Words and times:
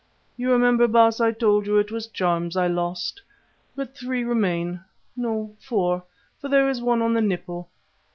You 0.35 0.51
remember, 0.51 0.87
Baas, 0.87 1.19
I 1.21 1.31
told 1.31 1.67
you 1.67 1.77
it 1.77 1.91
was 1.91 2.07
charms 2.07 2.57
I 2.57 2.65
lost. 2.65 3.21
But 3.75 3.95
three 3.95 4.23
remain; 4.23 4.83
no, 5.15 5.55
four, 5.59 6.05
for 6.39 6.47
there 6.47 6.67
is 6.67 6.81
one 6.81 7.03
on 7.03 7.13
the 7.13 7.21
nipple. 7.21 7.69